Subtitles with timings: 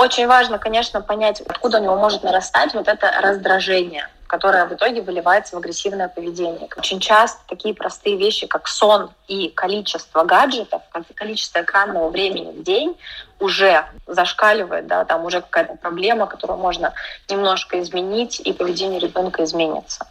[0.00, 5.02] Очень важно, конечно, понять, откуда у него может нарастать вот это раздражение которое в итоге
[5.02, 6.68] выливается в агрессивное поведение.
[6.76, 10.82] Очень часто такие простые вещи, как сон и количество гаджетов,
[11.16, 12.96] количество экранного времени в день
[13.40, 16.94] уже зашкаливает, да, там уже какая-то проблема, которую можно
[17.28, 20.06] немножко изменить, и поведение ребенка изменится.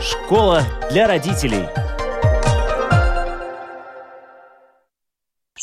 [0.00, 1.68] Школа для родителей.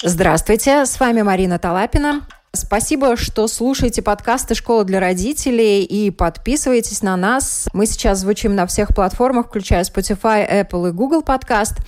[0.02, 2.26] Здравствуйте, с вами Марина Талапина.
[2.54, 7.68] Спасибо, что слушаете подкасты «Школа для родителей» и подписываетесь на нас.
[7.74, 11.80] Мы сейчас звучим на всех платформах, включая Spotify, Apple и Google подкаст.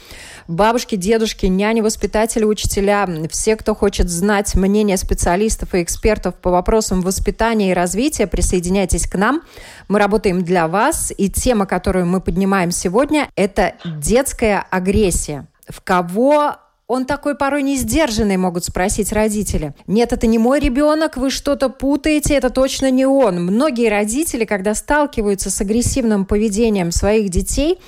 [0.49, 6.99] Бабушки, дедушки, няни, воспитатели, учителя, все, кто хочет знать мнение специалистов и экспертов по вопросам
[6.99, 9.41] воспитания и развития, присоединяйтесь к нам.
[9.87, 15.47] Мы работаем для вас, и тема, которую мы поднимаем сегодня, это детская агрессия.
[15.69, 16.57] В кого
[16.91, 19.73] он такой порой не сдержанный, могут спросить родители.
[19.87, 23.41] Нет, это не мой ребенок, вы что-то путаете, это точно не он.
[23.45, 27.79] Многие родители, когда сталкиваются с агрессивным поведением своих детей,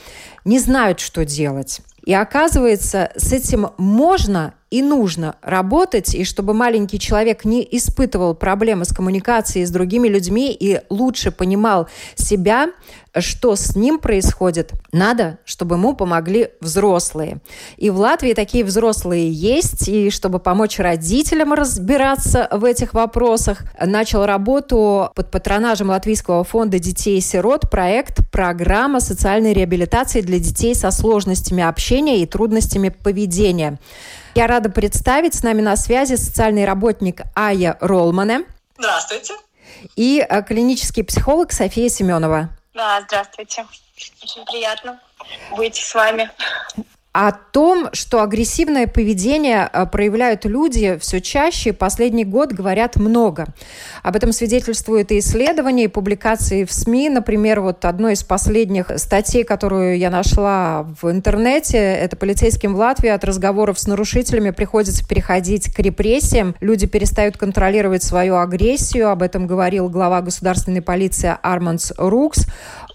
[0.45, 1.81] не знают, что делать.
[2.05, 8.85] И оказывается, с этим можно и нужно работать, и чтобы маленький человек не испытывал проблемы
[8.85, 12.69] с коммуникацией с другими людьми и лучше понимал себя,
[13.19, 17.37] что с ним происходит, надо, чтобы ему помогли взрослые.
[17.77, 24.25] И в Латвии такие взрослые есть, и чтобы помочь родителям разбираться в этих вопросах, начал
[24.25, 30.89] работу под патронажем Латвийского фонда детей и сирот проект «Программа социальной реабилитации для детей со
[30.89, 33.77] сложностями общения и трудностями поведения».
[34.35, 38.45] Я рада представить с нами на связи социальный работник Ая Ролмане.
[38.79, 39.35] Здравствуйте.
[39.95, 42.49] И э, клинический психолог София Семенова.
[42.73, 43.67] Да, здравствуйте.
[44.23, 44.99] Очень приятно
[45.55, 46.31] быть с вами
[47.13, 53.45] о том, что агрессивное поведение э, проявляют люди все чаще, последний год говорят много.
[54.01, 57.09] Об этом свидетельствуют и исследования, и публикации в СМИ.
[57.09, 63.09] Например, вот одной из последних статей, которую я нашла в интернете, это полицейским в Латвии
[63.09, 66.55] от разговоров с нарушителями приходится переходить к репрессиям.
[66.61, 69.09] Люди перестают контролировать свою агрессию.
[69.11, 72.47] Об этом говорил глава государственной полиции Арманс Рукс.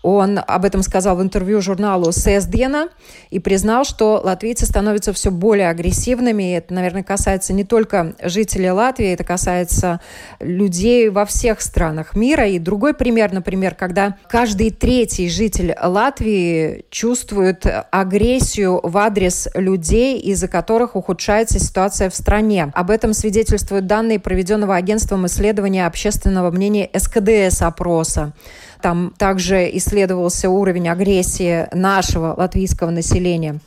[0.02, 2.88] Он об этом сказал в интервью журналу «Сесдена»
[3.30, 6.50] и признал, что латвийцы становятся все более агрессивными.
[6.50, 10.00] И это, наверное, касается не только жителей Латвии, это касается
[10.40, 12.46] людей во всех странах мира.
[12.46, 20.48] И другой пример, например, когда каждый третий житель Латвии чувствует агрессию в адрес людей, из-за
[20.48, 22.70] которых ухудшается ситуация в стране.
[22.74, 28.32] Об этом свидетельствуют данные проведенного агентством исследования общественного мнения СКДС-опроса.
[28.80, 33.58] Там также исследовался уровень агрессии нашего латвийского населения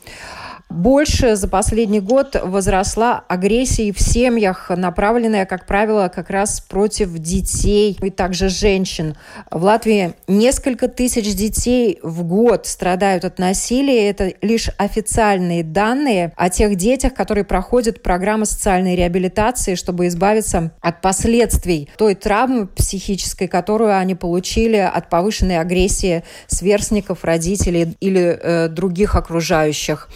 [0.72, 7.96] больше за последний год возросла агрессия в семьях, направленная, как правило, как раз против детей
[8.00, 9.14] и также женщин.
[9.50, 14.08] В Латвии несколько тысяч детей в год страдают от насилия.
[14.08, 21.00] Это лишь официальные данные о тех детях, которые проходят программы социальной реабилитации, чтобы избавиться от
[21.00, 29.16] последствий той травмы психической, которую они получили от повышенной агрессии сверстников, родителей или э, других
[29.16, 30.08] окружающих.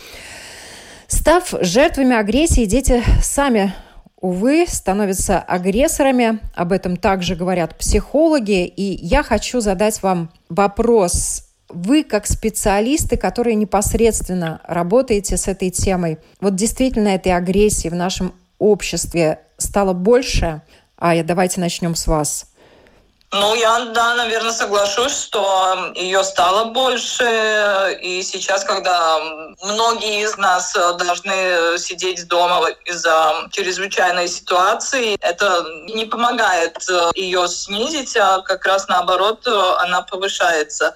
[1.09, 3.73] Став жертвами агрессии, дети сами
[4.21, 6.41] увы, становятся агрессорами.
[6.55, 8.67] Об этом также говорят психологи.
[8.67, 11.45] И я хочу задать вам вопрос.
[11.69, 18.33] Вы, как специалисты, которые непосредственно работаете с этой темой, вот действительно этой агрессии в нашем
[18.59, 20.63] обществе стало больше?
[20.97, 22.47] А я давайте начнем с вас.
[23.33, 27.99] Ну, я, да, наверное, соглашусь, что ее стало больше.
[28.01, 29.19] И сейчас, когда
[29.63, 36.79] многие из нас должны сидеть дома из-за чрезвычайной ситуации, это не помогает
[37.15, 40.95] ее снизить, а как раз наоборот, она повышается.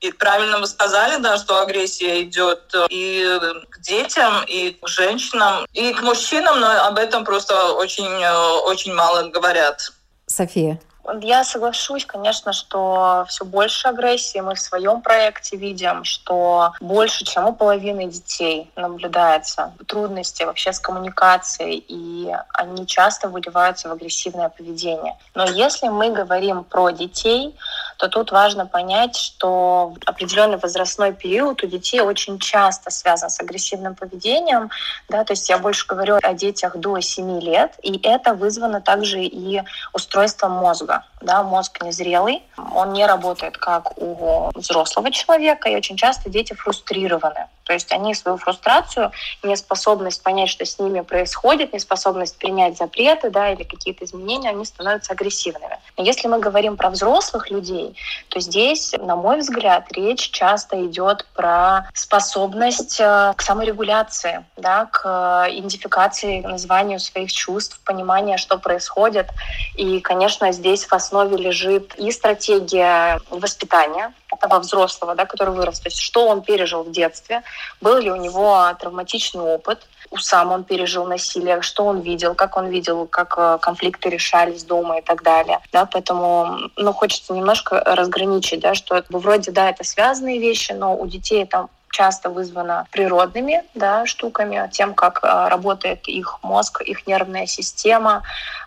[0.00, 5.92] И правильно вы сказали, да, что агрессия идет и к детям, и к женщинам, и
[5.92, 8.24] к мужчинам, но об этом просто очень,
[8.64, 9.92] очень мало говорят.
[10.26, 10.80] София.
[11.20, 17.46] Я соглашусь, конечно, что все больше агрессии мы в своем проекте видим, что больше, чем
[17.46, 25.16] у половины детей наблюдается трудности вообще с коммуникацией, и они часто выливаются в агрессивное поведение.
[25.34, 27.56] Но если мы говорим про детей,
[28.00, 33.94] то тут важно понять, что определенный возрастной период у детей очень часто связан с агрессивным
[33.94, 34.70] поведением.
[35.10, 39.22] Да, то есть я больше говорю о детях до 7 лет, и это вызвано также
[39.22, 39.62] и
[39.92, 41.04] устройством мозга.
[41.20, 42.42] Да, мозг незрелый,
[42.74, 47.48] он не работает как у взрослого человека, и очень часто дети фрустрированы.
[47.64, 49.12] То есть они свою фрустрацию,
[49.44, 55.12] неспособность понять, что с ними происходит, неспособность принять запреты да, или какие-то изменения, они становятся
[55.12, 55.78] агрессивными.
[55.96, 57.89] Но если мы говорим про взрослых людей,
[58.28, 65.02] то здесь, на мой взгляд, речь часто идет про способность э, к саморегуляции, да, к
[65.48, 69.28] э, идентификации, названию своих чувств, понимания, что происходит.
[69.76, 75.80] И, конечно, здесь в основе лежит и стратегия воспитания, этого взрослого, да, который вырос.
[75.80, 77.42] То есть что он пережил в детстве,
[77.80, 79.86] был ли у него травматичный опыт,
[80.18, 84.98] сам он пережил насилие, что он видел, как он видел, как э, конфликты решались дома
[84.98, 85.60] и так далее.
[85.72, 90.96] Да, поэтому ну, хочется немножко разграничить, да, что это, вроде да, это связанные вещи, но
[90.96, 97.06] у детей это часто вызвано природными да, штуками, тем, как э, работает их мозг, их
[97.06, 98.22] нервная система,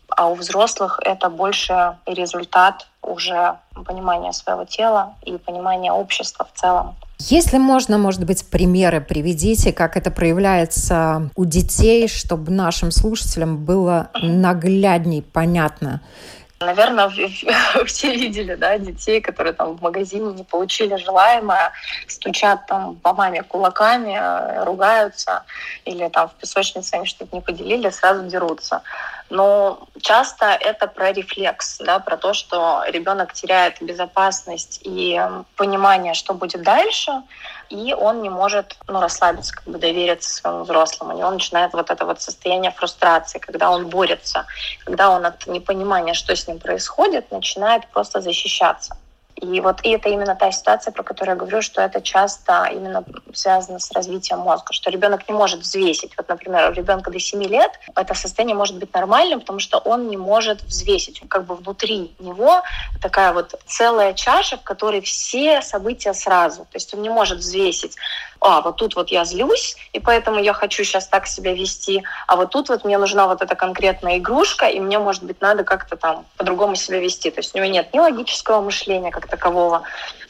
[0.09, 6.95] а у взрослых это больше результат уже понимания своего тела и понимания общества в целом.
[7.29, 14.09] Если можно, может быть, примеры приведите, как это проявляется у детей, чтобы нашим слушателям было
[14.21, 16.01] наглядней понятно,
[16.65, 17.09] Наверное,
[17.85, 21.71] все видели, да, детей, которые там в магазине не получили желаемое,
[22.07, 25.43] стучат там по маме кулаками, э, ругаются,
[25.85, 28.81] или там в песочнице они что-то не поделили, сразу дерутся.
[29.29, 35.19] Но часто это про рефлекс, да, про то, что ребенок теряет безопасность и
[35.55, 37.23] понимание, что будет дальше,
[37.69, 41.17] и он не может ну, расслабиться, как бы довериться своему взрослому.
[41.17, 44.45] И он начинает вот это вот состояние фрустрации, когда он борется,
[44.85, 48.95] когда он от непонимания, что с ним происходит, начинает просто защищаться.
[49.43, 53.03] И вот и это именно та ситуация, про которую я говорю, что это часто именно
[53.33, 56.13] связано с развитием мозга, что ребенок не может взвесить.
[56.15, 60.07] Вот, например, у ребенка до 7 лет это состояние может быть нормальным, потому что он
[60.07, 61.21] не может взвесить.
[61.27, 62.63] Как бы внутри него
[63.01, 66.61] такая вот целая чаша, в которой все события сразу.
[66.61, 67.97] То есть он не может взвесить
[68.43, 72.35] а, вот тут вот я злюсь, и поэтому я хочу сейчас так себя вести, а
[72.35, 75.95] вот тут вот мне нужна вот эта конкретная игрушка, и мне, может быть, надо как-то
[75.95, 77.31] там по-другому себя вести.
[77.31, 79.83] То есть у него нет ни логического мышления как такового,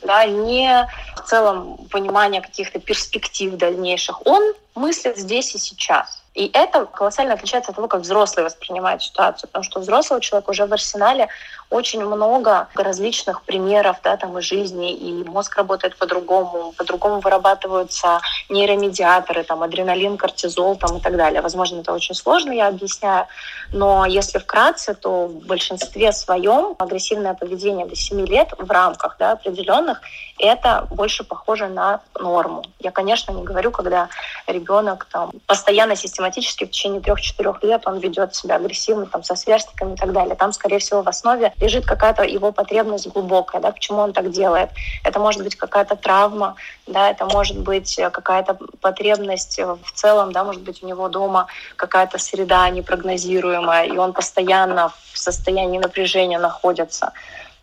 [0.03, 0.69] да, ни
[1.17, 4.25] в целом понимания каких-то перспектив дальнейших.
[4.25, 6.22] Он мыслит здесь и сейчас.
[6.33, 10.49] И это колоссально отличается от того, как взрослый воспринимает ситуацию, потому что у взрослого человека
[10.49, 11.29] уже в арсенале
[11.69, 19.43] очень много различных примеров да, там, из жизни, и мозг работает по-другому, по-другому вырабатываются нейромедиаторы,
[19.43, 21.41] там, адреналин, кортизол там, и так далее.
[21.41, 23.27] Возможно, это очень сложно, я объясняю,
[23.71, 29.33] но если вкратце, то в большинстве своем агрессивное поведение до 7 лет в рамках да,
[29.33, 30.01] определенных
[30.45, 32.63] это больше похоже на норму.
[32.79, 34.09] Я, конечно, не говорю, когда
[34.47, 39.93] ребенок там, постоянно, систематически в течение трех-четырех лет он ведет себя агрессивно, там, со сверстниками
[39.93, 40.35] и так далее.
[40.35, 44.69] Там, скорее всего, в основе лежит какая-то его потребность глубокая, да, почему он так делает.
[45.03, 46.55] Это может быть какая-то травма,
[46.87, 52.17] да, это может быть какая-то потребность в целом, да, может быть у него дома какая-то
[52.17, 57.13] среда непрогнозируемая, и он постоянно в состоянии напряжения находится.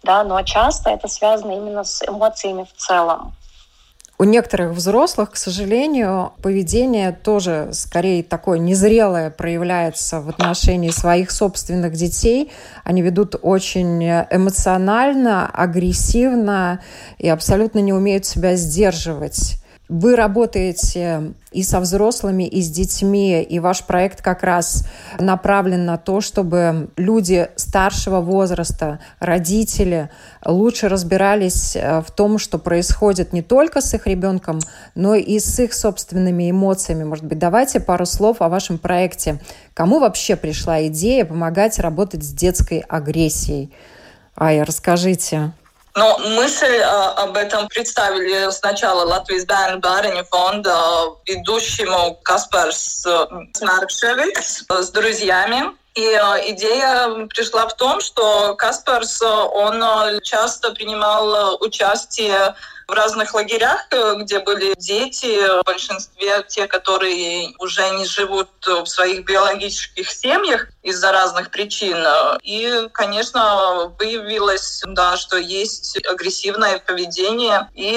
[0.03, 3.35] Да, но часто это связано именно с эмоциями в целом.
[4.21, 11.95] У некоторых взрослых, к сожалению, поведение тоже скорее такое незрелое проявляется в отношении своих собственных
[11.95, 12.53] детей.
[12.85, 16.83] Они ведут очень эмоционально, агрессивно
[17.17, 19.57] и абсолютно не умеют себя сдерживать.
[19.91, 24.87] Вы работаете и со взрослыми, и с детьми, и ваш проект как раз
[25.19, 30.09] направлен на то, чтобы люди старшего возраста, родители
[30.45, 34.61] лучше разбирались э, в том, что происходит не только с их ребенком,
[34.95, 37.03] но и с их собственными эмоциями.
[37.03, 39.41] Может быть, давайте пару слов о вашем проекте.
[39.75, 43.73] Кому вообще пришла идея помогать работать с детской агрессией?
[44.37, 45.53] Ая, расскажите.
[45.95, 50.77] Но мысль э, об этом представили сначала Латвийс Бērnu Bāriņu фонда
[51.27, 53.07] ведущему Каспарс
[53.61, 54.37] Маркшевич
[54.69, 55.63] с друзьями.
[55.97, 59.83] И э, идея пришла в том, что Каспарс, он
[60.23, 62.55] часто принимал участие
[62.91, 68.87] в разных лагерях, э, где были дети, в большинстве те, которые уже не живут в
[68.87, 72.05] своих биологических семьях из-за разных причин.
[72.43, 77.93] И, конечно, выявилось, да, что есть агрессивное поведение, и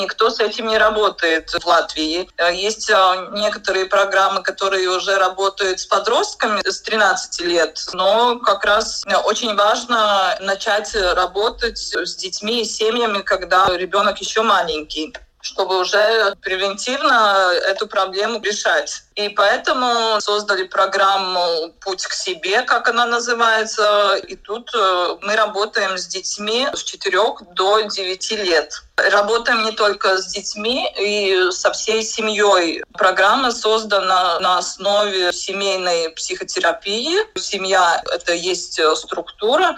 [0.00, 2.28] никто с этим не работает в Латвии.
[2.52, 7.86] Есть э, некоторые программы, которые уже работают с подростками с 13 лет.
[7.92, 15.14] Но как раз очень важно начать работать с детьми и семьями, когда ребенок еще маленький
[15.40, 19.02] чтобы уже превентивно эту проблему решать.
[19.14, 24.16] И поэтому создали программу «Путь к себе», как она называется.
[24.16, 27.18] И тут э, мы работаем с детьми с 4
[27.54, 28.82] до 9 лет.
[28.96, 32.82] Работаем не только с детьми и со всей семьей.
[32.92, 37.16] Программа создана на основе семейной психотерапии.
[37.38, 39.76] Семья— это есть структура,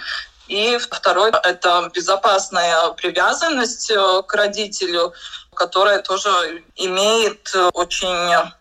[0.51, 5.13] и второй— это безопасная привязанность э, к родителю
[5.53, 8.09] которая тоже имеет э, очень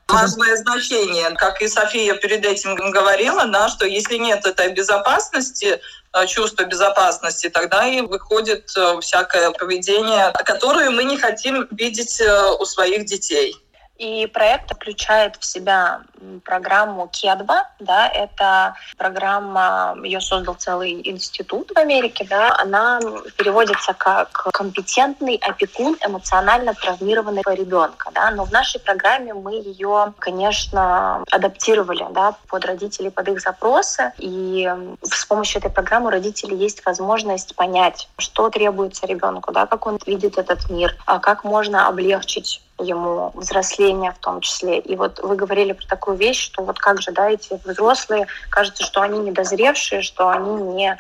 [0.10, 1.30] важное значение.
[1.36, 5.80] Как и София перед этим говорила, да, что если нет этой безопасности,
[6.12, 8.70] э, чувства безопасности, тогда и выходит
[9.02, 12.22] всякое поведение, которое мы не хотим видеть
[12.60, 13.56] у своих детей.
[14.00, 16.02] И проект включает в себя
[16.46, 23.02] программу Кедва, да, это программа, ее создал целый институт в Америке, да, она
[23.38, 31.22] переводится как компетентный опекун эмоционально травмированного ребенка, да, но в нашей программе мы ее, конечно,
[31.30, 36.86] адаптировали, да, под родителей, под их запросы, и с помощью этой программы у родителей есть
[36.86, 42.62] возможность понять, что требуется ребенку, да, как он видит этот мир, а как можно облегчить
[42.80, 44.80] ему взросление в том числе.
[44.80, 48.84] И вот вы говорили про такую вещь, что вот как же, да, эти взрослые, кажется,
[48.84, 50.98] что они недозревшие, что они не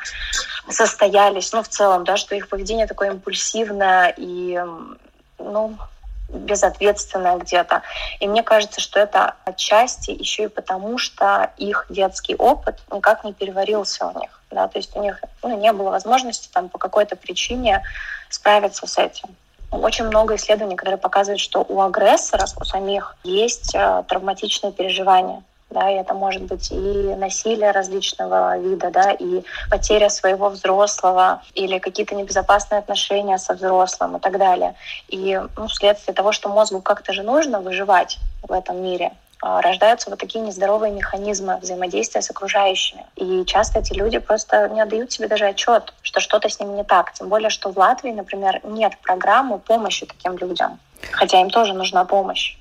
[0.69, 4.61] состоялись, ну, в целом, да, что их поведение такое импульсивное и,
[5.37, 5.77] ну,
[6.29, 7.81] безответственное где-то.
[8.19, 13.33] И мне кажется, что это отчасти еще и потому, что их детский опыт никак не
[13.33, 14.29] переварился у них.
[14.51, 14.67] Да?
[14.67, 17.83] То есть у них ну, не было возможности там, по какой-то причине
[18.29, 19.29] справиться с этим.
[19.71, 25.43] Очень много исследований, которые показывают, что у агрессоров, у самих есть э, травматичные переживания.
[25.69, 31.77] Да, и это может быть и насилие различного вида, да, и потеря своего взрослого, или
[31.77, 34.73] какие-то небезопасные отношения со взрослым и так далее.
[35.09, 39.11] И ну, вследствие того, что мозгу как-то же нужно выживать в этом мире,
[39.41, 43.05] рождаются вот такие нездоровые механизмы взаимодействия с окружающими.
[43.15, 46.83] И часто эти люди просто не отдают себе даже отчет, что что-то с ними не
[46.83, 47.13] так.
[47.13, 50.79] Тем более, что в Латвии, например, нет программы помощи таким людям,
[51.11, 52.57] хотя им тоже нужна помощь.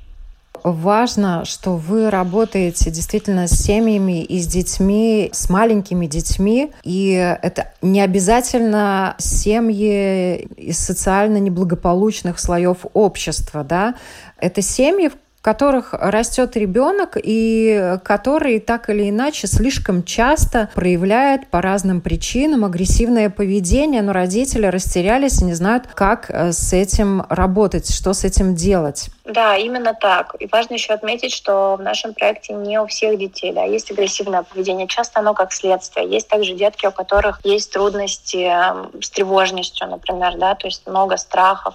[0.64, 6.73] Важно, что вы работаете действительно с семьями и с детьми, с маленькими детьми.
[6.82, 13.62] И это не обязательно семьи из социально неблагополучных слоев общества.
[13.62, 13.94] Да?
[14.38, 22.00] Это семьи, которых растет ребенок и который так или иначе слишком часто проявляет по разным
[22.00, 28.12] причинам агрессивное поведение, но родители растерялись и не знают, как э, с этим работать, что
[28.12, 29.11] с этим делать.
[29.28, 30.35] Да, именно так.
[30.38, 34.42] И важно еще отметить, что в нашем проекте не у всех детей да, есть агрессивное
[34.42, 34.87] поведение.
[34.87, 36.09] Часто оно как следствие.
[36.09, 41.18] Есть также детки, у которых есть трудности эм, с тревожностью, например, да, то есть много
[41.18, 41.75] страхов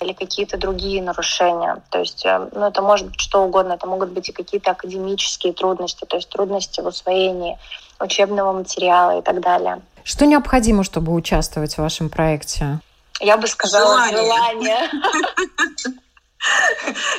[0.00, 1.76] или какие-то другие нарушения.
[1.90, 3.74] То есть эм, ну, это может быть что угодно.
[3.74, 7.58] Это могут быть и какие-то академические трудности, то есть трудности в усвоении
[8.00, 9.82] учебного материала и так далее.
[10.04, 12.80] Что необходимо, чтобы участвовать в вашем проекте?
[13.20, 14.22] Я бы сказала желание.
[14.22, 14.90] желание.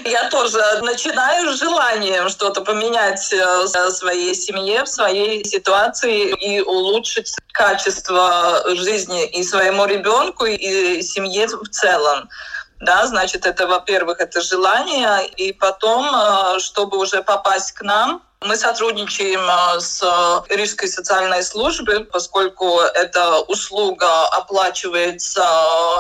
[0.06, 6.62] Я тоже начинаю с желанием что-то поменять э, в своей семье, в своей ситуации и
[6.62, 12.30] улучшить качество жизни и своему ребенку, и семье в целом.
[12.80, 18.58] Да, значит, это, во-первых, это желание, и потом, э, чтобы уже попасть к нам, мы
[18.58, 20.04] сотрудничаем э, с
[20.50, 25.46] Рижской социальной службой, поскольку эта услуга оплачивается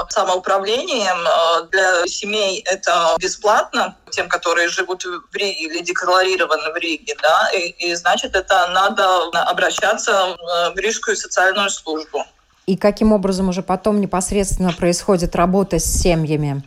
[0.10, 1.26] самоуправлением.
[1.26, 7.16] Э, для семей это бесплатно, тем, которые живут в Риге или декларированы в Риге.
[7.22, 7.50] Да?
[7.54, 10.36] И, и значит, это надо обращаться
[10.76, 12.26] в Рижскую социальную службу.
[12.66, 16.64] И каким образом уже потом непосредственно происходит работа с семьями?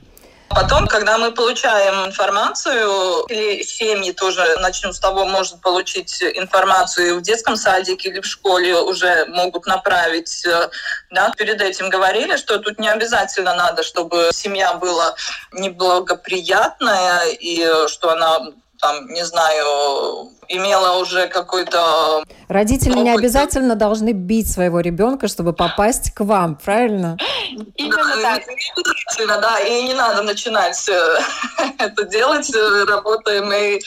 [0.48, 7.22] Потом, когда мы получаем информацию, или семьи тоже, начнем с того, может получить информацию в
[7.22, 10.46] детском садике или в школе уже могут направить.
[10.46, 10.70] Э,
[11.10, 15.14] да, перед этим говорили, что тут не обязательно надо, чтобы семья была
[15.52, 18.40] неблагоприятная и что она
[18.80, 22.24] там, не знаю, имела уже какой-то...
[22.48, 23.04] Родители опыт.
[23.04, 27.16] не обязательно должны бить своего ребенка, чтобы попасть к вам, правильно?
[27.76, 28.42] Именно так.
[29.26, 31.18] Да, и не надо начинать э,
[31.78, 32.50] это делать.
[32.88, 33.80] Работаем мы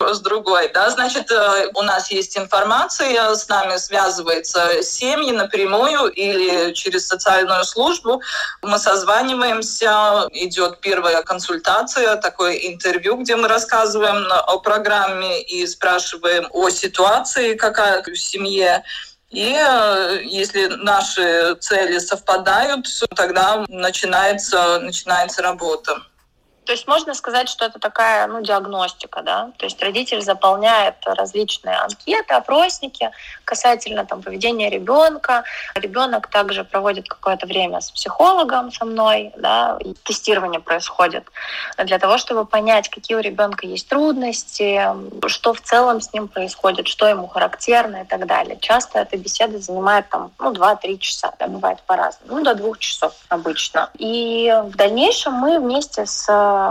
[0.00, 0.70] с другой.
[0.72, 0.90] Да?
[0.90, 8.20] Значит, э, у нас есть информация, с нами связываются семьи напрямую или через социальную службу.
[8.62, 16.70] Мы созваниваемся, идет первая консультация, такое интервью, где мы рассказываем о программе и спрашиваем о
[16.70, 18.84] ситуации, какая в семье.
[19.30, 22.86] И э, если наши цели совпадают,
[23.16, 26.02] тогда начинается, начинается работа.
[26.64, 29.50] То есть можно сказать, что это такая ну, диагностика, да?
[29.58, 33.10] То есть родитель заполняет различные анкеты, опросники
[33.44, 35.44] касательно там, поведения ребенка.
[35.74, 41.24] Ребенок также проводит какое-то время с психологом со мной, да, и тестирование происходит
[41.78, 44.82] для того, чтобы понять, какие у ребенка есть трудности,
[45.28, 48.58] что в целом с ним происходит, что ему характерно и так далее.
[48.60, 53.12] Часто эта беседа занимает там, ну, 2-3 часа, да, бывает по-разному, ну, до двух часов
[53.28, 53.90] обычно.
[53.98, 56.26] И в дальнейшем мы вместе с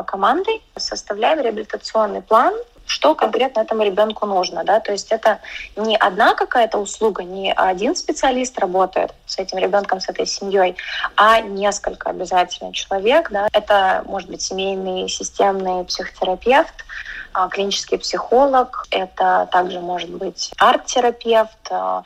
[0.07, 2.53] командой составляем реабилитационный план,
[2.85, 4.63] что конкретно этому ребенку нужно.
[4.63, 4.79] Да?
[4.79, 5.39] То есть это
[5.75, 10.75] не одна какая-то услуга, не один специалист работает с этим ребенком, с этой семьей,
[11.15, 13.31] а несколько обязательно человек.
[13.31, 13.47] Да?
[13.53, 16.85] Это может быть семейный системный психотерапевт,
[17.33, 22.03] а, клинический психолог, это также может быть арт-терапевт, а,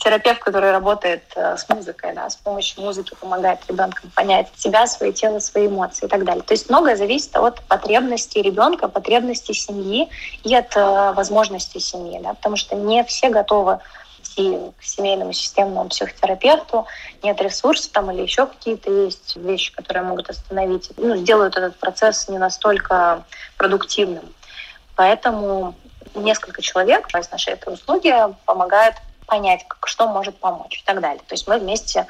[0.00, 5.12] терапевт, который работает э, с музыкой, да, с помощью музыки помогает ребенкам понять себя, свое
[5.12, 6.42] тело, свои эмоции и так далее.
[6.42, 10.08] То есть многое зависит от потребностей ребенка, потребностей семьи
[10.42, 13.78] и от э, возможностей семьи, да, потому что не все готовы
[14.22, 16.86] идти к семейному системному психотерапевту,
[17.22, 22.28] нет ресурсов там или еще какие-то есть вещи, которые могут остановить, ну, сделают этот процесс
[22.28, 23.24] не настолько
[23.56, 24.24] продуктивным.
[24.96, 25.74] Поэтому
[26.14, 28.14] несколько человек из нашей этой услуги
[28.46, 28.96] помогают
[29.30, 31.22] понять, как, что может помочь и так далее.
[31.26, 32.06] То есть мы вместе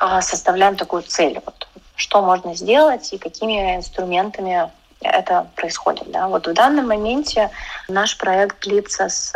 [0.00, 6.10] э, составляем такую цель, вот, что можно сделать и какими инструментами это происходит.
[6.10, 6.26] Да.
[6.28, 7.50] Вот в данном моменте
[7.88, 9.32] наш проект длится с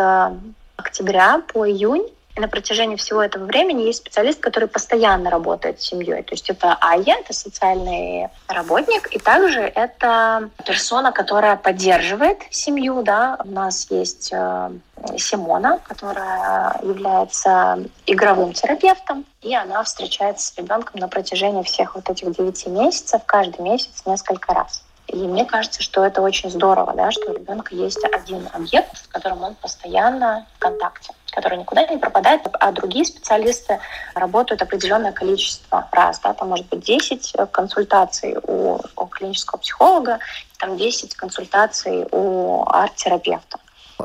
[0.76, 2.06] октября по июнь.
[2.34, 6.22] И на протяжении всего этого времени есть специалист, который постоянно работает с семьей.
[6.22, 13.02] То есть это АЕ, это социальный работник, и также это персона, которая поддерживает семью.
[13.02, 13.38] Да.
[13.44, 14.70] У нас есть э,
[15.18, 22.34] Симона, которая является игровым терапевтом, и она встречается с ребенком на протяжении всех вот этих
[22.34, 24.82] девяти месяцев, каждый месяц несколько раз.
[25.12, 29.07] И мне кажется, что это очень здорово, да, что у ребенка есть один объект, с
[29.09, 33.78] которым он постоянно в контакте который никуда не пропадает, а другие специалисты
[34.14, 36.21] работают определенное количество раз.
[36.21, 40.19] Да, там может быть 10 консультаций у, у клинического психолога,
[40.59, 43.59] там 10 консультаций у арт-терапевта.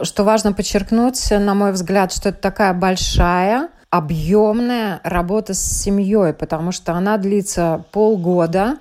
[0.03, 6.71] Что важно подчеркнуть, на мой взгляд, что это такая большая объемная работа с семьей, потому
[6.71, 8.77] что она длится полгода,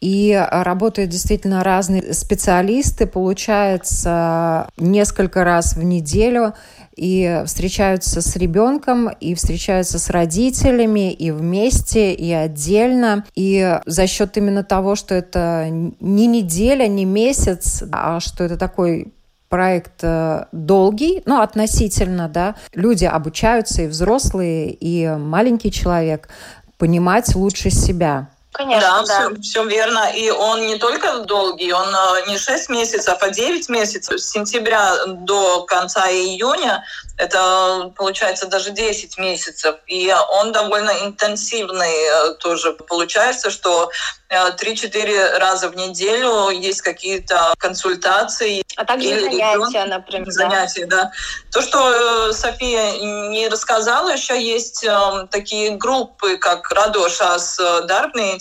[0.00, 6.54] и работают действительно разные специалисты, получается несколько раз в неделю
[6.96, 13.24] и встречаются с ребенком, и встречаются с родителями, и вместе, и отдельно.
[13.34, 19.12] И за счет именно того, что это не неделя, не месяц, а что это такой
[19.48, 26.28] проект э, долгий, ну, относительно, да, люди обучаются, и взрослые, и маленький человек,
[26.78, 28.28] понимать лучше себя.
[28.56, 29.28] Конечно, да, да.
[29.28, 30.10] Все, все верно.
[30.14, 34.18] И он не только долгий, он э, не 6 месяцев, а 9 месяцев.
[34.18, 36.82] С сентября до конца июня
[37.18, 39.76] это получается даже 10 месяцев.
[39.86, 42.72] И он довольно интенсивный э, тоже.
[42.72, 43.90] Получается, что
[44.30, 48.62] 3-4 э, раза в неделю есть какие-то консультации.
[48.76, 50.30] А также или занятия, например.
[50.30, 51.12] Занятия, да.
[51.52, 52.92] То, что София
[53.28, 54.86] не рассказала, еще есть
[55.30, 57.58] такие группы, как Радошас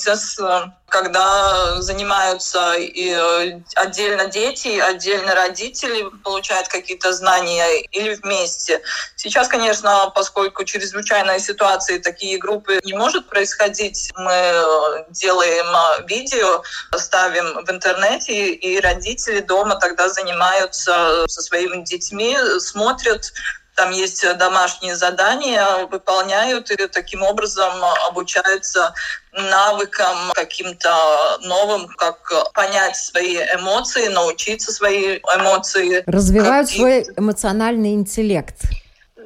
[0.05, 8.81] Дарбни, когда занимаются и э, отдельно дети, отдельно родители получают какие-то знания или вместе.
[9.15, 16.63] Сейчас, конечно, поскольку чрезвычайная ситуация, такие группы не может происходить, мы э, делаем э, видео,
[16.95, 23.33] ставим в интернете, и родители дома тогда занимаются со своими детьми, смотрят
[23.75, 27.73] там есть э, домашние задания, выполняют и таким образом
[28.07, 28.93] обучаются
[29.31, 36.03] навыкам каким-то новым, как понять свои эмоции, научиться свои эмоции.
[36.05, 38.55] Развивают свой эмоциональный интеллект.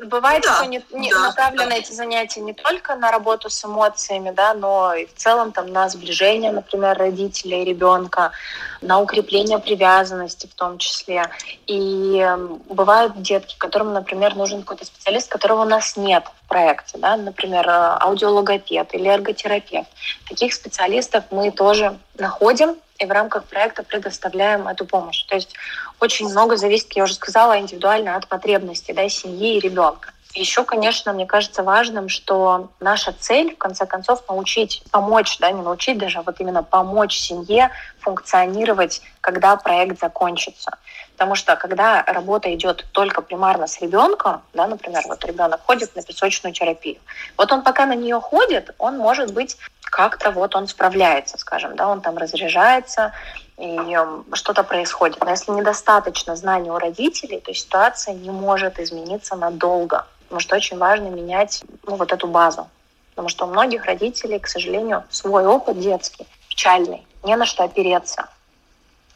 [0.06, 1.78] Бывает, да, что не, не да, направлены да.
[1.78, 5.90] эти занятия не только на работу с эмоциями, да, но и в целом там на
[5.90, 8.32] сближение, например, родителей и ребенка,
[8.82, 11.30] на укрепление привязанности в том числе.
[11.68, 12.26] И
[12.70, 18.94] бывают детки, которым, например, нужен какой-то специалист, которого у нас нет проекте, да, например, аудиологопед
[18.94, 19.88] или эрготерапевт.
[20.28, 25.24] Таких специалистов мы тоже находим и в рамках проекта предоставляем эту помощь.
[25.24, 25.56] То есть
[26.02, 30.12] очень много зависит, я уже сказала, индивидуально от потребностей да, семьи и ребенка.
[30.36, 35.62] Еще, конечно, мне кажется важным, что наша цель, в конце концов, научить, помочь, да, не
[35.62, 40.78] научить даже, а вот именно помочь семье функционировать, когда проект закончится.
[41.20, 46.02] Потому что когда работа идет только примарно с ребенком, да, например, вот ребенок ходит на
[46.02, 46.96] песочную терапию,
[47.36, 51.90] вот он пока на нее ходит, он может быть как-то вот он справляется, скажем, да,
[51.90, 53.12] он там разряжается,
[53.58, 53.98] и
[54.32, 55.20] что-то происходит.
[55.20, 60.08] Но если недостаточно знаний у родителей, то ситуация не может измениться надолго.
[60.24, 62.70] Потому что очень важно менять ну, вот эту базу.
[63.10, 68.30] Потому что у многих родителей, к сожалению, свой опыт детский, печальный, не на что опереться.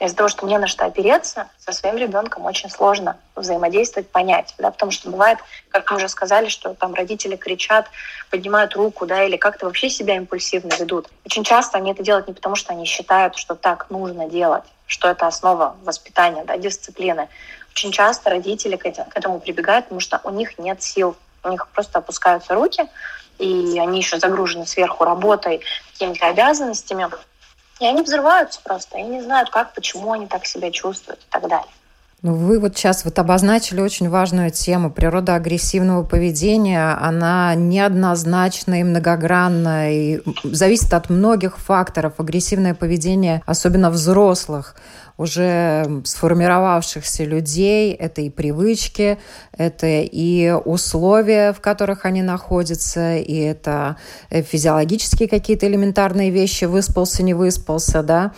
[0.04, 4.54] Из-за того, что не на что опереться, со своим ребенком очень сложно взаимодействовать, понять.
[4.58, 4.70] Да?
[4.70, 5.40] Потому что бывает,
[5.70, 7.88] как мы уже сказали, что там родители кричат,
[8.30, 11.08] поднимают руку, да, или как-то вообще себя импульсивно ведут.
[11.26, 15.08] Очень часто они это делают не потому, что они считают, что так нужно делать, что
[15.08, 17.30] это основа воспитания, да, дисциплины,
[17.72, 22.00] очень часто родители к этому прибегают, потому что у них нет сил, у них просто
[22.00, 22.90] опускаются руки,
[23.40, 25.62] и они еще загружены сверху работой,
[25.94, 27.10] какими-то обязанностями,
[27.84, 31.48] и они взрываются просто, и не знают, как, почему они так себя чувствуют и так
[31.50, 31.72] далее.
[32.26, 34.90] Ну, вы вот сейчас вот обозначили очень важную тему.
[34.90, 42.14] Природа агрессивного поведения, она неоднозначна и многогранна, и зависит от многих факторов.
[42.20, 44.78] Агрессивное поведение, особенно взрослых,
[45.18, 49.20] уже сформировавшихся людей, это и привычки,
[49.52, 53.98] это и условия, в которых они находятся, и это
[54.30, 58.32] э, физиологические какие-то элементарные вещи, выспался, не выспался, да,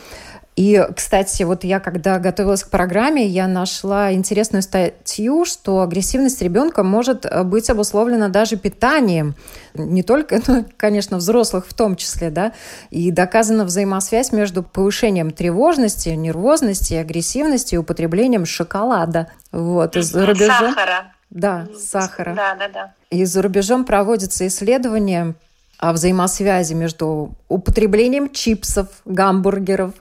[0.55, 6.81] и, кстати, вот я, когда готовилась к программе, я нашла интересную статью, что агрессивность ребенка
[6.81, 9.35] может э, быть обусловлена даже питанием.
[9.73, 12.53] Не только, ну, конечно, взрослых в том числе, да.
[12.89, 19.27] И доказана взаимосвязь между повышением тревожности, нервозности, агрессивности и употреблением шоколада.
[19.51, 20.69] Вот, и за рубежом...
[20.69, 21.11] Сахара.
[21.31, 22.33] Да, сахара.
[22.33, 22.93] Да, да, да.
[23.09, 25.35] И за рубежом проводятся исследования
[25.79, 29.91] о взаимосвязи между употреблением чипсов, гамбургеров,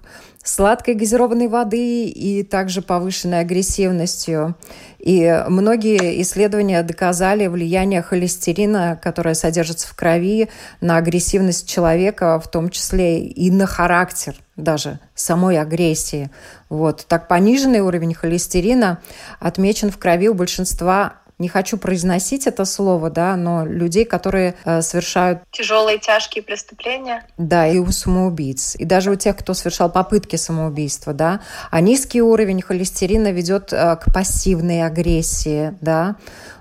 [0.44, 4.54] сладкой газированной воды и также повышенной агрессивностью.
[4.98, 10.48] И многие исследования доказали влияние холестерина, которое содержится в крови,
[10.80, 16.30] на агрессивность человека, в том числе и на характер даже самой агрессии.
[16.68, 17.04] Вот.
[17.08, 19.00] Так пониженный уровень холестерина
[19.40, 24.80] отмечен в крови у большинства не хочу произносить это слово, да, но людей, которые э,
[24.80, 25.40] совершают...
[25.50, 27.26] Тяжелые, тяжкие преступления.
[27.36, 28.76] Да, и у самоубийц.
[28.76, 31.40] И даже у тех, кто совершал попытки самоубийства, да.
[31.70, 36.16] А низкий уровень холестерина ведет э, к пассивной агрессии, да.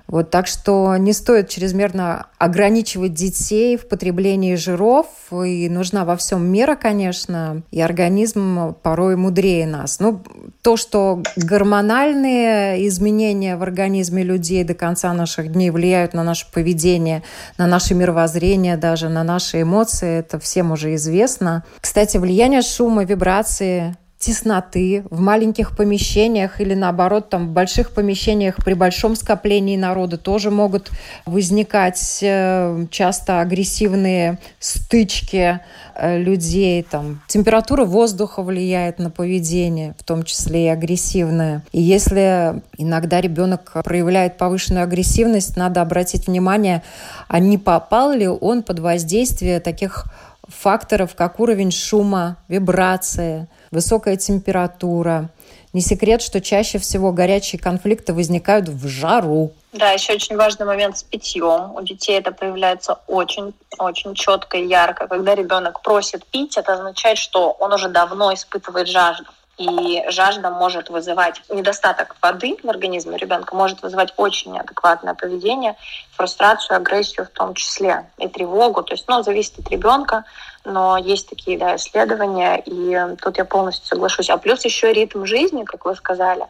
[0.06, 5.06] Вот, так что не стоит чрезмерно ограничивать детей в потреблении жиров.
[5.32, 10.00] И нужна во всем мера, конечно, и организм порой мудрее нас.
[10.00, 10.22] Ну,
[10.62, 17.22] то, что гормональные изменения в организме людей до конца наших дней влияют на наше поведение,
[17.56, 21.64] на наше мировоззрение, даже на наши эмоции, это всем уже известно.
[21.80, 28.72] Кстати, влияние шума, вибрации тесноты в маленьких помещениях или наоборот там в больших помещениях при
[28.72, 30.90] большом скоплении народа тоже могут
[31.26, 35.60] возникать э, часто агрессивные стычки
[35.94, 36.82] э, людей.
[36.82, 41.62] Там температура воздуха влияет на поведение, в том числе и агрессивное.
[41.72, 46.82] И если иногда ребенок проявляет повышенную агрессивность, надо обратить внимание,
[47.28, 50.06] а не попал ли он под воздействие таких
[50.48, 55.30] факторов, как уровень шума, вибрации, высокая температура.
[55.72, 59.50] Не секрет, что чаще всего горячие конфликты возникают в жару.
[59.72, 61.74] Да, еще очень важный момент с питьем.
[61.74, 65.08] У детей это проявляется очень-очень четко и ярко.
[65.08, 69.26] Когда ребенок просит пить, это означает, что он уже давно испытывает жажду.
[69.56, 75.76] И жажда может вызывать недостаток воды в организме ребенка, может вызывать очень неадекватное поведение,
[76.16, 78.82] фрустрацию, агрессию в том числе, и тревогу.
[78.82, 80.24] То есть, ну, зависит от ребенка,
[80.64, 84.30] но есть такие да, исследования, и тут я полностью соглашусь.
[84.30, 86.46] А плюс еще ритм жизни, как вы сказали,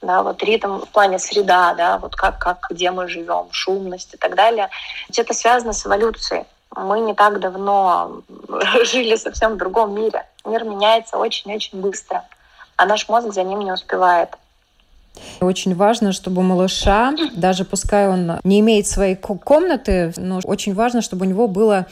[0.00, 4.16] да, вот ритм в плане среда, да, вот как, как где мы живем, шумность и
[4.16, 4.68] так далее.
[5.08, 6.44] Ведь это связано с эволюцией.
[6.76, 8.22] Мы не так давно
[8.84, 10.26] жили совсем в другом мире.
[10.44, 12.24] Мир меняется очень-очень быстро,
[12.76, 14.30] а наш мозг за ним не успевает.
[15.40, 21.26] Очень важно, чтобы малыша, даже пускай он не имеет своей комнаты, но очень важно, чтобы
[21.26, 21.86] у него было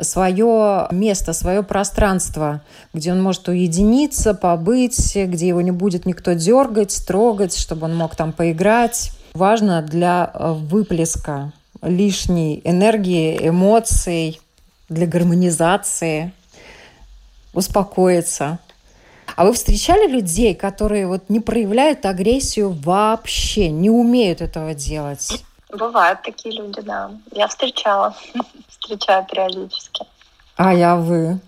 [0.00, 2.60] свое место, свое пространство,
[2.92, 8.16] где он может уединиться, побыть, где его не будет никто дергать, трогать, чтобы он мог
[8.16, 9.10] там поиграть.
[9.34, 14.40] Важно для э, выплеска лишней энергии, эмоций
[14.88, 16.32] для гармонизации,
[17.52, 18.58] успокоиться.
[19.34, 25.42] А вы встречали людей, которые вот не проявляют агрессию вообще, не умеют этого делать?
[25.70, 27.10] Бывают такие люди, да.
[27.32, 28.14] Я встречала,
[28.68, 30.04] встречаю периодически.
[30.56, 31.40] А я вы?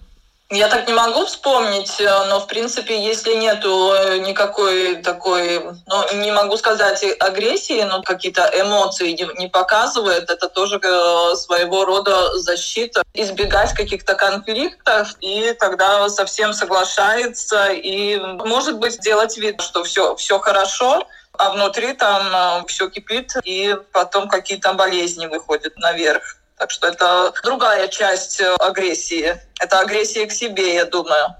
[0.55, 6.15] Я так не могу вспомнить, э, но в принципе, если нету э, никакой такой, ну
[6.23, 13.03] не могу сказать агрессии, но какие-то эмоции не показывает, это тоже э, своего рода защита.
[13.15, 20.39] Избегать каких-то конфликтов и тогда совсем соглашается и может быть делать вид, что все, все
[20.39, 21.03] хорошо,
[21.37, 26.37] а внутри там все кипит и потом какие-то болезни выходят наверх.
[26.59, 29.41] Так что это другая часть э, агрессии.
[29.61, 31.35] Это агрессия к себе, я думаю.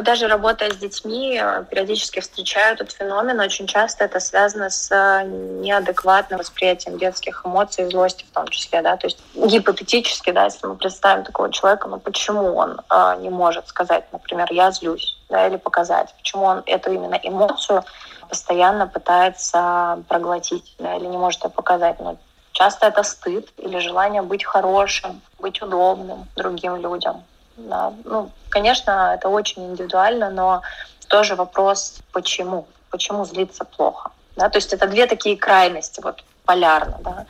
[0.00, 3.38] Даже работая с детьми, э, периодически встречаю этот феномен.
[3.40, 8.80] Очень часто это связано с э, неадекватным восприятием детских эмоций, злости в том числе.
[8.80, 8.96] Да?
[8.96, 13.68] То есть гипотетически, да, если мы представим такого человека, ну почему он э, не может
[13.68, 17.84] сказать, например, я злюсь, да, или показать, почему он эту именно эмоцию
[18.30, 22.00] постоянно пытается проглотить, да, или не может ее показать.
[22.00, 22.18] Ну,
[22.52, 27.24] Часто это стыд или желание быть хорошим, быть удобным другим людям.
[27.56, 27.92] Да.
[28.04, 30.62] Ну, конечно, это очень индивидуально, но
[31.08, 32.66] тоже вопрос, почему?
[32.90, 34.10] Почему злиться плохо?
[34.36, 34.48] Да?
[34.48, 36.98] То есть это две такие крайности, вот полярно.
[37.00, 37.26] Да?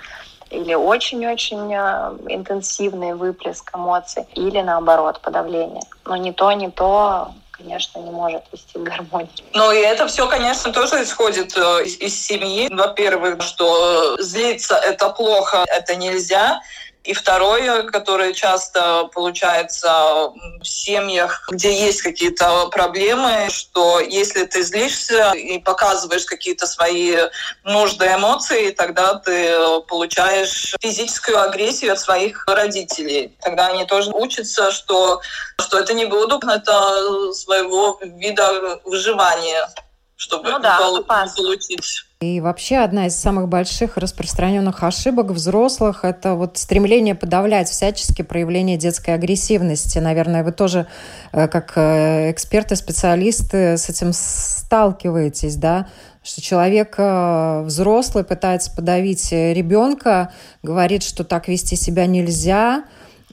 [0.50, 5.82] Или очень-очень э, интенсивный выплеск эмоций, или наоборот, подавление.
[6.04, 9.30] Но ни то, ни то конечно, не может вести к гармонии.
[9.54, 12.68] Ну и это все, конечно, тоже исходит э, из, из семьи.
[12.70, 16.60] Во-первых, что злиться это плохо, это нельзя.
[17.04, 25.32] И второе, которое часто получается в семьях, где есть какие-то проблемы, что если ты злишься
[25.32, 27.16] и показываешь какие-то свои
[27.64, 29.52] нужды, эмоции, тогда ты
[29.88, 33.36] получаешь физическую агрессию от своих родителей.
[33.40, 35.20] Тогда они тоже учатся, что,
[35.60, 39.68] что это не буду, это своего вида выживания,
[40.16, 46.34] чтобы ну да, пол- получить и вообще одна из самых больших распространенных ошибок взрослых– это
[46.34, 49.98] вот стремление подавлять всячески проявление детской агрессивности.
[49.98, 50.86] Наверное, вы тоже,
[51.32, 55.88] э, как э, эксперты, специалисты, с этим сталкиваетесь, да?
[56.22, 60.30] Что человек э, взрослый пытается подавить ребенка,
[60.62, 62.84] говорит, что так вести себя нельзя,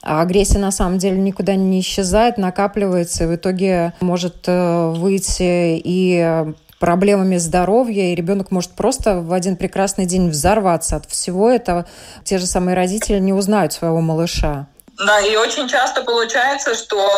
[0.02, 6.54] а агрессия на самом деле никуда не исчезает, накапливается, и в итоге может выйти и
[6.80, 11.86] проблемами здоровья, и ребенок может просто в один прекрасный день взорваться от всего этого.
[12.24, 14.66] Те же самые родители не узнают своего малыша.
[15.06, 17.10] Да, и очень часто получается, что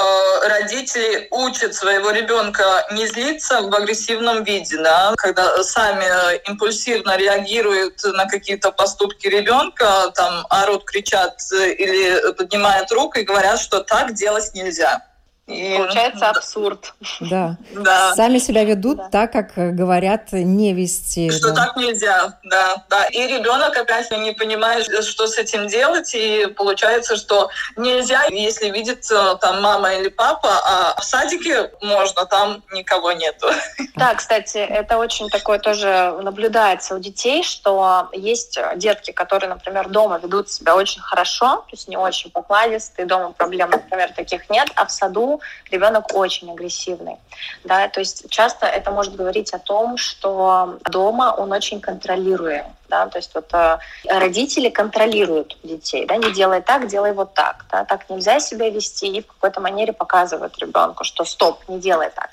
[0.49, 6.05] родители учат своего ребенка не злиться в агрессивном виде, да, когда сами
[6.49, 13.81] импульсивно реагируют на какие-то поступки ребенка, там орут, кричат или поднимают руку и говорят, что
[13.81, 15.03] так делать нельзя.
[15.53, 15.77] И...
[15.77, 16.95] Получается абсурд.
[17.21, 17.57] Да.
[17.73, 18.15] да.
[18.15, 19.09] Сами себя ведут да.
[19.09, 21.31] так, как говорят невести.
[21.31, 21.67] Что да.
[21.67, 23.07] так нельзя, да, да.
[23.07, 29.07] И ребенок опять не понимает, что с этим делать, и получается, что нельзя, если видит
[29.41, 33.49] там мама или папа, а в садике можно, там никого нету.
[33.95, 40.19] Да, кстати, это очень такое тоже наблюдается у детей, что есть детки, которые, например, дома
[40.19, 44.87] ведут себя очень хорошо, то есть не очень покладистые, дома проблем, например, таких нет, а
[44.87, 47.17] в саду ребенок очень агрессивный.
[47.65, 47.89] Да?
[47.89, 52.65] То есть часто это может говорить о том, что дома он очень контролируем.
[52.89, 53.07] Да?
[53.07, 53.79] То есть вот э,
[54.09, 56.17] родители контролируют детей, да?
[56.17, 57.65] не делай так, делай вот так.
[57.71, 57.85] Да?
[57.85, 62.31] Так нельзя себя вести и в какой-то манере показывают ребенку, что стоп, не делай так.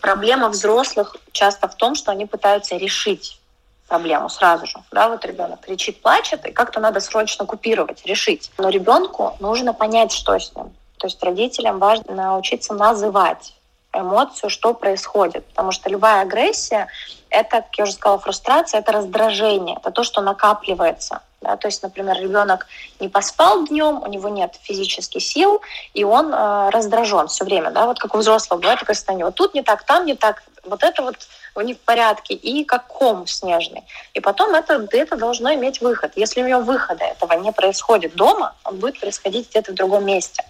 [0.00, 3.40] Проблема взрослых часто в том, что они пытаются решить
[3.88, 4.78] проблему сразу же.
[4.90, 8.50] Да, вот ребенок кричит, плачет, и как-то надо срочно купировать, решить.
[8.58, 10.72] Но ребенку нужно понять, что с ним.
[10.98, 13.54] То есть родителям важно научиться называть
[13.92, 15.44] эмоцию, что происходит.
[15.46, 16.88] Потому что любая агрессия—
[17.30, 21.22] это, как я уже сказала, фрустрация, это раздражение, это то, что накапливается.
[21.40, 21.56] Да?
[21.56, 22.66] То есть, например, ребенок
[23.00, 25.60] не поспал днем, у него нет физических сил,
[25.94, 27.70] и он э, раздражен все время.
[27.70, 27.86] Да?
[27.86, 29.26] Вот как у взрослого бывает такое состояние.
[29.26, 31.16] Вот тут не так, там не так, вот это вот
[31.62, 33.82] не в порядке, и как ком снежный.
[34.14, 36.12] И потом это, это должно иметь выход.
[36.16, 40.44] Если у него выхода этого не происходит дома, он будет происходить где-то в другом месте.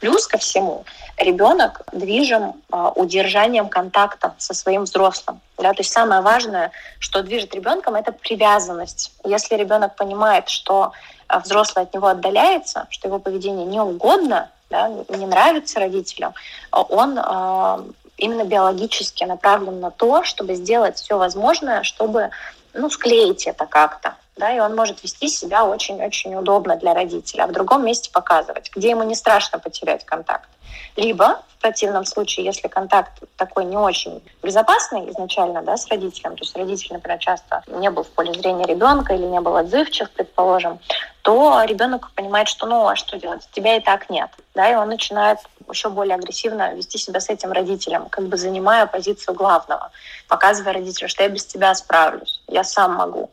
[0.00, 0.84] Плюс ко всему,
[1.18, 5.40] ребенок движим э, удержанием контакта со своим взрослым.
[5.56, 5.72] Да?
[5.72, 9.12] То есть самое важное, что движет ребенком, это привязанность.
[9.24, 10.92] Если ребенок понимает, что
[11.28, 16.34] э, взрослый от него отдаляется, что его поведение не угодно, да, не нравится родителям,
[16.70, 17.78] он э,
[18.18, 22.30] именно биологически направлен на то, чтобы сделать все возможное, чтобы
[22.74, 24.16] ну, склеить это как-то.
[24.38, 28.70] Да, и он может вести себя очень-очень удобно для родителя, а в другом месте показывать,
[28.74, 30.48] где ему не страшно потерять контакт.
[30.96, 36.44] Либо в противном случае, если контакт такой не очень безопасный изначально да, с родителем, то
[36.44, 40.78] есть родитель, например, часто не был в поле зрения ребенка или не был отзывчив, предположим,
[41.22, 44.30] то ребенок понимает, что ну а что делать, тебя и так нет.
[44.54, 48.86] Да, и он начинает еще более агрессивно вести себя с этим родителем, как бы занимая
[48.86, 49.90] позицию главного,
[50.28, 53.30] показывая родителю, что я без тебя справлюсь, я сам могу.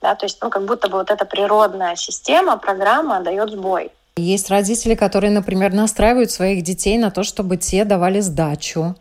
[0.00, 3.90] Да, то есть, ну, как будто бы вот эта природная система, программа дает сбой.
[4.16, 8.94] Есть родители, которые, например, настраивают своих детей на то, чтобы те давали сдачу.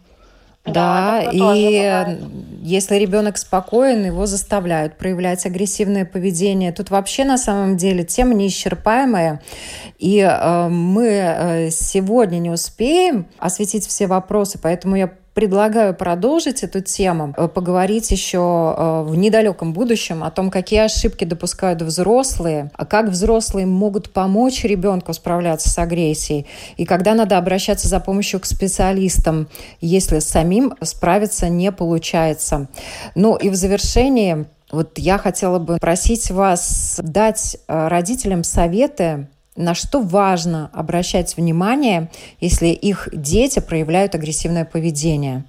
[0.65, 2.19] Да, да и
[2.61, 6.71] если ребенок спокоен, его заставляют проявлять агрессивное поведение.
[6.71, 9.41] Тут вообще на самом деле тема неисчерпаемая.
[9.97, 15.09] И э, мы э, сегодня не успеем осветить все вопросы, поэтому я
[15.39, 21.23] предлагаю продолжить эту тему, э, поговорить еще э, в недалеком будущем о том, какие ошибки
[21.23, 27.87] допускают взрослые, а как взрослые могут помочь ребенку справляться с агрессией, и когда надо обращаться
[27.87, 29.47] за помощью к специалистам,
[29.79, 32.67] если самим справиться не получается.
[33.15, 39.75] Ну и в завершении вот я хотела бы просить вас дать э, родителям советы на
[39.75, 45.43] что важно обращать внимание, если их дети проявляют агрессивное поведение?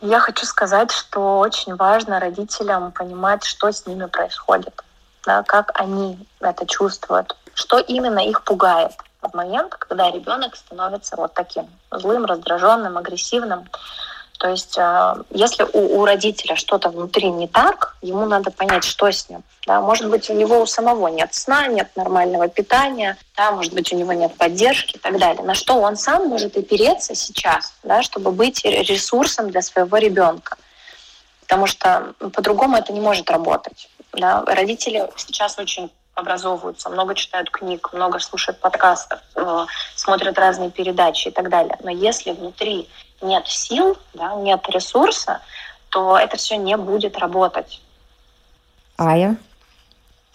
[0.00, 4.84] Я хочу сказать, что очень важно родителям понимать, что с ними происходит,
[5.26, 11.34] да, как они это чувствуют, что именно их пугает в момент, когда ребенок становится вот
[11.34, 13.64] таким злым, раздраженным, агрессивным.
[14.44, 19.10] То есть, э, если у, у родителя что-то внутри не так, ему надо понять, что
[19.10, 19.42] с ним.
[19.66, 19.80] Да?
[19.80, 23.52] Может быть, у него у самого нет сна, нет нормального питания, да?
[23.52, 25.42] может быть, у него нет поддержки и так далее.
[25.42, 28.02] На что он сам может опереться сейчас, да?
[28.02, 30.58] чтобы быть ресурсом для своего ребенка.
[31.40, 33.88] Потому что по-другому это не может работать.
[34.12, 34.44] Да?
[34.44, 41.30] Родители сейчас очень образовываются, много читают книг, много слушают подкастов, э, смотрят разные передачи и
[41.30, 41.78] так далее.
[41.82, 42.90] Но если внутри
[43.24, 45.40] нет сил, да, нет ресурса,
[45.88, 47.80] то это все не будет работать.
[48.98, 49.36] Ая?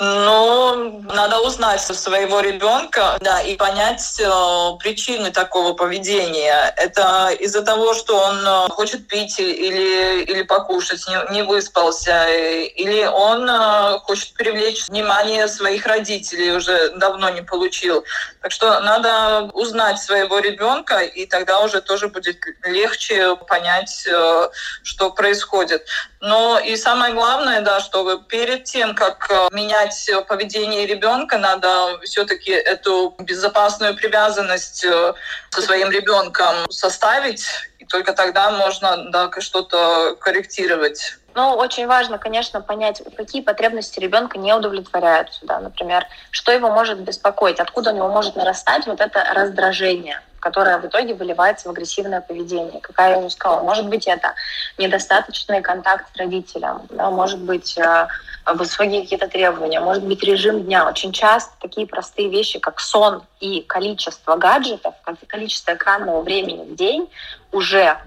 [0.02, 6.74] Ну, надо узнать своего ребенка, да, и понять э, причины такого поведения.
[6.78, 13.04] Это из-за того, что он э, хочет пить или, или покушать, не, не выспался, или
[13.04, 18.06] он э, хочет привлечь внимание своих родителей, уже давно не получил.
[18.42, 24.50] Так что надо узнать своего ребенка, и тогда уже тоже будет легче понять, э,
[24.82, 25.86] что происходит.
[26.22, 29.48] Но и самое главное, да, что перед тем, как э,
[29.90, 35.14] менять поведение ребенка, надо все-таки эту безопасную привязанность э,
[35.50, 37.46] со своим ребенком составить,
[37.80, 41.16] и только тогда можно да, что-то корректировать.
[41.36, 45.40] Ну, очень важно, конечно, понять, какие потребности ребенка не удовлетворяются.
[45.44, 45.60] Да?
[45.60, 50.86] Например, что его может беспокоить, откуда у него может нарастать вот это раздражение которое в
[50.86, 52.80] итоге выливается в агрессивное поведение.
[52.82, 54.34] Какая я уже сказала, может быть, это
[54.78, 58.08] недостаточный контакт с родителем, да, может быть, э,
[58.54, 60.88] высокие какие-то требования, может быть, режим дня.
[60.88, 64.96] Очень часто такие простые вещи, как сон и количество гаджетов,
[65.28, 67.10] количество экранного времени в день
[67.52, 67.98] уже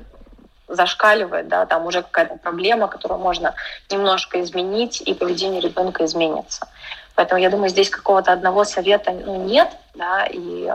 [0.68, 3.54] зашкаливает, да, там уже какая-то проблема, которую можно
[3.90, 6.66] немножко изменить, и поведение ребенка изменится.
[7.14, 10.70] Поэтому я думаю, здесь какого-то одного совета ну, нет, да, и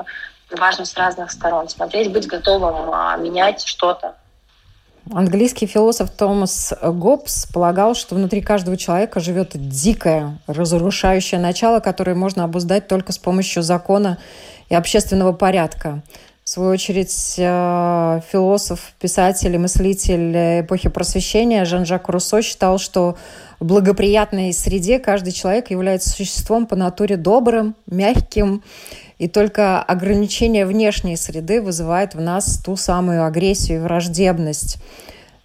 [0.52, 4.16] важно с разных сторон смотреть, быть готовым а, менять что-то.
[5.14, 12.44] Английский философ Томас Гоббс полагал, что внутри каждого человека живет дикое, разрушающее начало, которое можно
[12.44, 14.18] обуздать только с помощью закона
[14.70, 16.02] и общественного порядка.
[16.48, 23.18] В свою очередь, э, философ, писатель и мыслитель эпохи просвещения Жан-Жак Руссо считал, что
[23.60, 28.64] в благоприятной среде каждый человек является существом по натуре добрым, мягким,
[29.18, 34.78] и только ограничение внешней среды вызывает в нас ту самую агрессию и враждебность.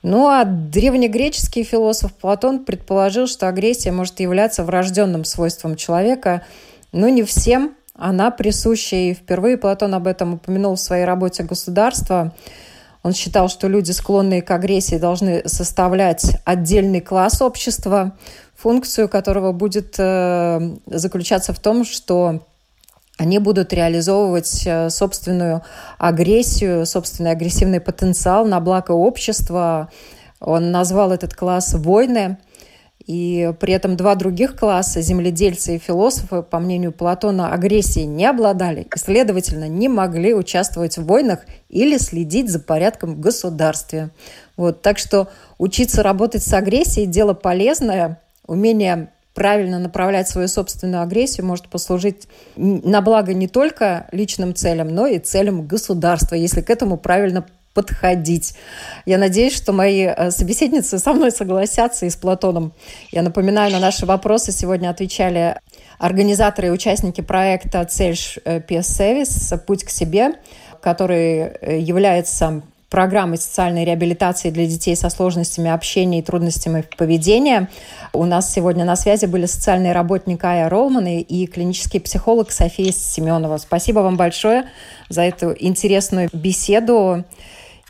[0.04, 6.46] Ну а древнегреческий философ Платон предположил, что агрессия может являться врожденным свойством человека,
[6.92, 12.34] но не всем, она присуща, и впервые Платон об этом упомянул в своей работе «Государство».
[13.02, 18.16] Он считал, что люди, склонные к агрессии, должны составлять отдельный класс общества,
[18.54, 22.46] функцию которого будет э, заключаться в том, что
[23.18, 25.62] они будут реализовывать э, собственную
[25.98, 29.90] агрессию, собственный агрессивный потенциал на благо общества.
[30.40, 32.38] Он назвал этот класс «войны»,
[33.06, 38.82] и при этом два других класса, земледельцы и философы, по мнению Платона, агрессией не обладали
[38.82, 44.10] и, следовательно, не могли участвовать в войнах или следить за порядком в государстве.
[44.56, 48.20] Вот, так что учиться работать с агрессией– дело полезное.
[48.46, 55.06] Умение правильно направлять свою собственную агрессию может послужить на благо не только личным целям, но
[55.06, 58.54] и целям государства, если к этому правильно подходить.
[59.06, 62.72] Я надеюсь, что мои э, собеседницы со мной согласятся и с Платоном.
[63.10, 65.56] Я напоминаю, на наши вопросы сегодня отвечали
[65.98, 69.58] организаторы и участники проекта «Цельш PS Service.
[69.58, 70.32] Путь к себе»,
[70.80, 72.62] который э, является
[72.92, 77.70] программой социальной реабилитации для детей со сложностями общения и трудностями поведения.
[78.12, 83.56] У нас сегодня на связи были социальный работник Ая Ролман и клинический психолог София Семенова.
[83.56, 84.64] Спасибо вам большое
[85.08, 87.24] за эту интересную беседу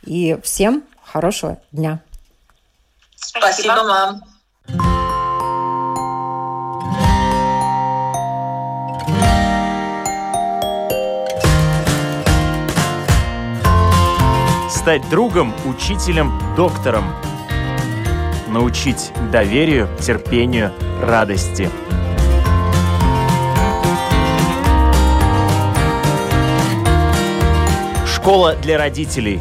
[0.03, 2.00] и всем хорошего дня.
[3.16, 4.22] Спасибо вам.
[14.82, 17.05] стать другом, учителем, доктором.
[18.48, 21.70] Научить доверию, терпению, радости.
[28.05, 29.40] Школа для родителей